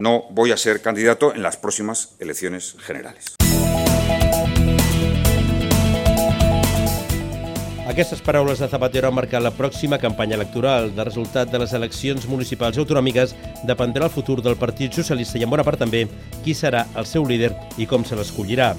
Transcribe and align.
no 0.00 0.24
voy 0.30 0.50
a 0.50 0.56
ser 0.56 0.82
candidato 0.82 1.34
en 1.34 1.42
las 1.42 1.56
próximas 1.56 2.16
elecciones 2.18 2.76
generales. 2.80 3.36
Aquestes 7.86 8.22
paraules 8.22 8.58
de 8.58 8.66
Zapatero 8.66 9.06
han 9.06 9.14
marcat 9.14 9.42
la 9.44 9.52
pròxima 9.54 10.00
campanya 10.02 10.34
electoral. 10.34 10.88
De 10.96 11.04
resultat 11.04 11.52
de 11.52 11.60
les 11.62 11.74
eleccions 11.76 12.26
municipals 12.26 12.78
i 12.78 12.82
autonòmiques 12.82 13.36
dependrà 13.68 14.08
el 14.08 14.14
futur 14.14 14.40
del 14.42 14.56
Partit 14.56 14.96
Socialista 14.96 15.38
i 15.38 15.44
en 15.44 15.52
bona 15.52 15.62
part 15.68 15.78
també 15.78 16.06
qui 16.42 16.56
serà 16.58 16.86
el 16.96 17.06
seu 17.06 17.28
líder 17.28 17.52
i 17.78 17.86
com 17.86 18.02
se 18.02 18.16
l'escollirà. 18.18 18.72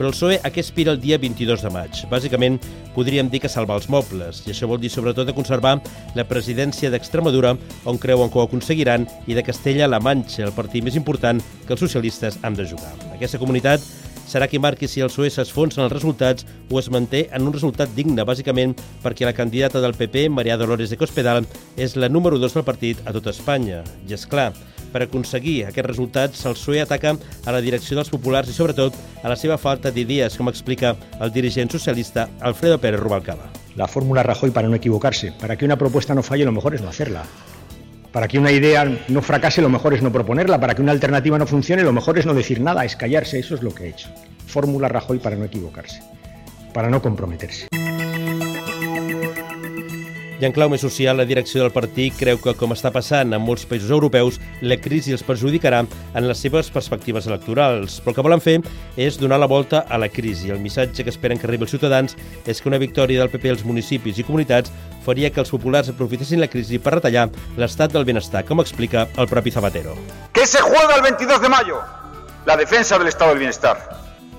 Però 0.00 0.08
el 0.08 0.14
PSOE 0.16 0.38
a 0.40 0.48
què 0.48 0.62
aspira 0.64 0.94
el 0.94 1.00
dia 1.02 1.18
22 1.20 1.60
de 1.60 1.70
maig? 1.74 1.98
Bàsicament, 2.08 2.54
podríem 2.94 3.28
dir 3.28 3.42
que 3.42 3.50
salvar 3.52 3.76
els 3.76 3.90
mobles, 3.92 4.38
i 4.46 4.54
això 4.54 4.64
vol 4.64 4.80
dir 4.80 4.88
sobretot 4.88 5.28
de 5.28 5.34
conservar 5.36 5.74
la 6.16 6.24
presidència 6.24 6.88
d'Extremadura, 6.88 7.50
on 7.84 8.00
creuen 8.00 8.32
que 8.32 8.40
ho 8.40 8.46
aconseguiran, 8.46 9.04
i 9.28 9.36
de 9.36 9.44
Castella-La 9.44 10.00
Manxa, 10.00 10.46
el 10.46 10.56
partit 10.56 10.86
més 10.86 10.96
important 10.96 11.44
que 11.66 11.76
els 11.76 11.84
socialistes 11.84 12.40
han 12.40 12.56
de 12.56 12.64
jugar. 12.72 12.94
Aquesta 13.12 13.42
comunitat 13.42 13.84
serà 14.24 14.48
qui 14.48 14.62
marqui 14.62 14.88
si 14.88 15.04
el 15.04 15.12
PSOE 15.12 15.28
s'esfonsa 15.34 15.82
en 15.82 15.90
els 15.90 15.98
resultats 15.98 16.48
o 16.70 16.80
es 16.80 16.88
manté 16.88 17.26
en 17.36 17.44
un 17.44 17.52
resultat 17.52 17.92
digne, 17.92 18.24
bàsicament 18.24 18.72
perquè 19.04 19.28
la 19.28 19.36
candidata 19.36 19.84
del 19.84 19.98
PP, 20.00 20.30
Maria 20.32 20.56
Dolores 20.56 20.88
de 20.88 20.96
Cospedal, 20.96 21.44
és 21.76 22.00
la 22.00 22.08
número 22.08 22.40
2 22.40 22.56
del 22.56 22.64
partit 22.64 23.04
a 23.04 23.12
tot 23.12 23.28
Espanya. 23.28 23.84
I 24.08 24.16
és 24.16 24.24
clar, 24.24 24.54
per 24.92 25.04
aconseguir 25.06 25.64
aquests 25.66 25.88
resultats, 25.88 26.44
el 26.46 26.56
PSOE 26.58 26.82
ataca 26.82 27.14
a 27.46 27.54
la 27.54 27.62
direcció 27.64 27.96
dels 27.98 28.10
populars 28.12 28.50
i, 28.50 28.56
sobretot, 28.56 28.96
a 29.22 29.30
la 29.30 29.38
seva 29.38 29.58
falta 29.58 29.92
d'idees, 29.94 30.36
com 30.38 30.50
explica 30.50 30.96
el 31.20 31.32
dirigent 31.32 31.70
socialista 31.72 32.28
Alfredo 32.40 32.78
Pérez 32.80 33.00
Rubalcaba. 33.00 33.50
La 33.76 33.86
fórmula 33.86 34.22
Rajoy 34.22 34.50
para 34.50 34.68
no 34.68 34.74
equivocarse. 34.74 35.32
Para 35.32 35.56
que 35.56 35.64
una 35.64 35.78
propuesta 35.78 36.14
no 36.14 36.22
falle, 36.22 36.44
lo 36.44 36.52
mejor 36.52 36.74
es 36.74 36.82
no 36.82 36.88
hacerla. 36.88 37.24
Para 38.12 38.26
que 38.26 38.38
una 38.38 38.50
idea 38.50 38.84
no 39.08 39.22
fracase, 39.22 39.62
lo 39.62 39.68
mejor 39.68 39.94
es 39.94 40.02
no 40.02 40.12
proponerla. 40.12 40.58
Para 40.58 40.74
que 40.74 40.82
una 40.82 40.92
alternativa 40.92 41.38
no 41.38 41.46
funcione, 41.46 41.82
lo 41.82 41.92
mejor 41.92 42.18
es 42.18 42.26
no 42.26 42.34
decir 42.34 42.60
nada, 42.60 42.84
es 42.84 42.96
callarse. 42.96 43.38
Eso 43.38 43.54
es 43.54 43.62
lo 43.62 43.72
que 43.72 43.84
he 43.84 43.88
hecho. 43.90 44.08
Fórmula 44.46 44.88
Rajoy 44.88 45.18
para 45.18 45.36
no 45.36 45.44
equivocarse, 45.44 46.02
para 46.74 46.90
no 46.90 47.00
comprometerse. 47.00 47.68
I 50.40 50.46
en 50.48 50.54
clau 50.56 50.70
més 50.72 50.80
social, 50.80 51.18
la 51.20 51.26
direcció 51.28 51.60
del 51.60 51.72
partit 51.74 52.14
creu 52.16 52.38
que, 52.40 52.54
com 52.56 52.72
està 52.72 52.88
passant 52.88 53.34
en 53.36 53.42
molts 53.44 53.66
països 53.68 53.90
europeus, 53.92 54.38
la 54.64 54.78
crisi 54.80 55.12
els 55.12 55.24
perjudicarà 55.26 55.82
en 55.84 56.24
les 56.24 56.40
seves 56.40 56.70
perspectives 56.72 57.26
electorals. 57.28 57.98
Però 58.00 58.14
el 58.14 58.16
que 58.16 58.24
volen 58.24 58.40
fer 58.40 58.54
és 58.96 59.18
donar 59.20 59.36
la 59.42 59.50
volta 59.50 59.82
a 59.84 59.98
la 60.00 60.08
crisi. 60.08 60.48
El 60.48 60.62
missatge 60.64 61.04
que 61.04 61.12
esperen 61.12 61.36
que 61.36 61.44
arribi 61.44 61.68
als 61.68 61.74
ciutadans 61.76 62.16
és 62.48 62.56
que 62.56 62.72
una 62.72 62.80
victòria 62.80 63.20
del 63.20 63.28
PP 63.28 63.52
als 63.52 63.66
municipis 63.68 64.16
i 64.16 64.24
comunitats 64.24 64.72
faria 65.04 65.28
que 65.28 65.44
els 65.44 65.52
populars 65.52 65.92
aprofitessin 65.92 66.40
la 66.40 66.48
crisi 66.48 66.80
per 66.80 66.96
retallar 66.96 67.28
l'estat 67.60 67.92
del 67.92 68.08
benestar, 68.08 68.46
com 68.48 68.64
explica 68.64 69.10
el 69.20 69.28
propi 69.28 69.52
Zapatero. 69.52 69.92
¿Qué 70.32 70.46
se 70.46 70.64
juega 70.64 70.96
el 70.96 71.02
22 71.02 71.42
de 71.42 71.48
mayo? 71.52 71.82
La 72.46 72.56
defensa 72.56 72.96
del 72.96 73.08
estado 73.08 73.32
del 73.32 73.44
bienestar, 73.44 73.76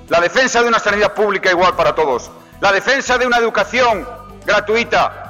la 0.10 0.20
defensa 0.20 0.64
de 0.64 0.68
una 0.68 0.80
sanidad 0.80 1.14
pública 1.14 1.52
igual 1.52 1.76
para 1.76 1.94
todos, 1.94 2.32
la 2.60 2.72
defensa 2.72 3.20
de 3.20 3.28
una 3.28 3.38
educación 3.38 4.08
gratuita, 4.48 5.21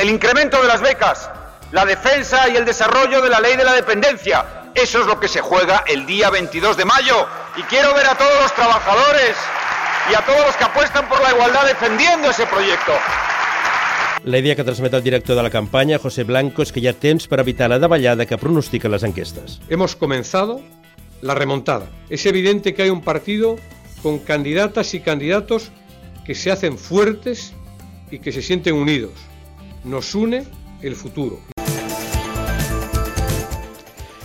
el 0.00 0.08
incremento 0.08 0.60
de 0.62 0.68
las 0.68 0.80
becas, 0.80 1.30
la 1.70 1.84
defensa 1.84 2.48
y 2.48 2.56
el 2.56 2.64
desarrollo 2.64 3.20
de 3.20 3.28
la 3.28 3.40
ley 3.40 3.56
de 3.56 3.64
la 3.64 3.74
dependencia. 3.74 4.70
Eso 4.74 5.00
es 5.00 5.06
lo 5.06 5.20
que 5.20 5.28
se 5.28 5.40
juega 5.40 5.84
el 5.86 6.06
día 6.06 6.30
22 6.30 6.76
de 6.76 6.84
mayo. 6.84 7.26
Y 7.56 7.62
quiero 7.64 7.94
ver 7.94 8.06
a 8.06 8.16
todos 8.16 8.42
los 8.42 8.54
trabajadores 8.54 9.36
y 10.10 10.14
a 10.14 10.24
todos 10.24 10.46
los 10.46 10.56
que 10.56 10.64
apuestan 10.64 11.08
por 11.08 11.20
la 11.20 11.30
igualdad 11.30 11.66
defendiendo 11.66 12.30
ese 12.30 12.46
proyecto. 12.46 12.92
La 14.24 14.38
idea 14.38 14.54
que 14.54 14.64
transmet 14.64 14.94
el 14.94 15.02
director 15.02 15.36
de 15.36 15.42
la 15.42 15.50
campanya, 15.50 15.98
José 15.98 16.22
Blanco, 16.22 16.62
és 16.62 16.70
que 16.70 16.80
ha 16.88 16.94
temps 16.94 17.26
per 17.26 17.40
evitar 17.42 17.68
la 17.68 17.80
davallada 17.82 18.24
que 18.24 18.38
pronostiquen 18.38 18.92
les 18.94 19.02
enquestes. 19.02 19.58
Hemos 19.68 19.96
comenzado 19.96 20.60
la 21.20 21.34
remontada. 21.34 21.90
Es 22.08 22.24
evidente 22.24 22.72
que 22.72 22.84
hay 22.84 22.90
un 22.90 23.02
partido 23.02 23.56
con 24.00 24.20
candidatas 24.20 24.94
y 24.94 25.00
candidatos 25.00 25.72
que 26.24 26.36
se 26.36 26.52
hacen 26.52 26.78
fuertes 26.78 27.52
y 28.12 28.20
que 28.20 28.30
se 28.30 28.42
sienten 28.42 28.76
unidos. 28.76 29.10
Nos 29.84 30.14
une 30.14 30.44
el 30.80 30.94
futuro. 30.94 31.40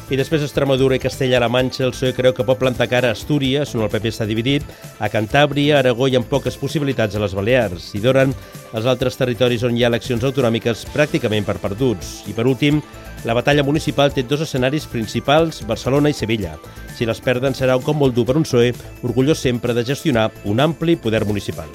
I 0.07 0.15
després 0.15 0.43
Extremadura 0.45 0.95
i 0.95 1.01
Castella-La 1.01 1.49
Manxa, 1.49 1.81
el 1.83 1.95
PSOE 1.95 2.13
creu 2.15 2.35
que 2.37 2.45
pot 2.45 2.59
plantar 2.61 2.85
cara 2.87 3.09
a 3.09 3.15
Astúries, 3.17 3.73
on 3.75 3.81
el 3.83 3.89
PP 3.89 4.11
està 4.13 4.27
dividit, 4.29 4.63
a 5.01 5.09
Cantàbria, 5.09 5.79
Aragó 5.79 6.07
i 6.07 6.15
amb 6.15 6.29
poques 6.29 6.55
possibilitats 6.61 7.17
a 7.17 7.23
les 7.23 7.33
Balears. 7.35 7.89
I 7.97 8.03
donen 8.05 8.35
els 8.77 8.85
altres 8.85 9.17
territoris 9.17 9.65
on 9.65 9.75
hi 9.75 9.83
ha 9.83 9.89
eleccions 9.89 10.23
autonòmiques 10.29 10.85
pràcticament 10.93 11.49
per 11.49 11.57
perduts. 11.59 12.21
I 12.29 12.37
per 12.37 12.45
últim, 12.45 12.79
la 13.25 13.35
batalla 13.35 13.65
municipal 13.65 14.13
té 14.13 14.23
dos 14.23 14.45
escenaris 14.45 14.85
principals, 14.87 15.65
Barcelona 15.65 16.13
i 16.13 16.15
Sevilla. 16.15 16.53
Si 16.95 17.09
les 17.09 17.19
perden 17.19 17.57
serà 17.57 17.75
un 17.81 17.83
cop 17.83 17.97
molt 17.97 18.13
dur 18.13 18.29
per 18.29 18.37
un 18.37 18.45
PSOE, 18.45 18.71
orgullós 19.01 19.41
sempre 19.41 19.73
de 19.73 19.83
gestionar 19.89 20.29
un 20.45 20.61
ampli 20.61 20.95
poder 21.01 21.25
municipal. 21.25 21.73